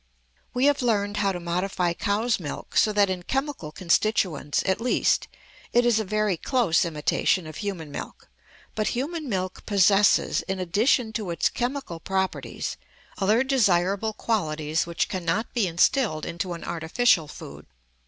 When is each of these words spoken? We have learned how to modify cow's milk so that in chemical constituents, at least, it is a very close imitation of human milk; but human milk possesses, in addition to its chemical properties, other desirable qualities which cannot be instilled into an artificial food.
We 0.51 0.65
have 0.65 0.81
learned 0.81 1.17
how 1.17 1.31
to 1.31 1.39
modify 1.39 1.93
cow's 1.93 2.39
milk 2.39 2.75
so 2.75 2.91
that 2.91 3.07
in 3.07 3.21
chemical 3.21 3.71
constituents, 3.71 4.63
at 4.65 4.81
least, 4.81 5.27
it 5.73 5.85
is 5.85 5.99
a 5.99 6.03
very 6.03 6.37
close 6.37 6.83
imitation 6.85 7.45
of 7.45 7.57
human 7.57 7.91
milk; 7.91 8.27
but 8.73 8.87
human 8.97 9.29
milk 9.29 9.63
possesses, 9.67 10.41
in 10.47 10.57
addition 10.59 11.13
to 11.13 11.29
its 11.29 11.49
chemical 11.49 11.99
properties, 11.99 12.77
other 13.19 13.43
desirable 13.43 14.13
qualities 14.13 14.87
which 14.87 15.07
cannot 15.07 15.53
be 15.53 15.67
instilled 15.67 16.25
into 16.25 16.53
an 16.53 16.63
artificial 16.63 17.27
food. 17.27 17.67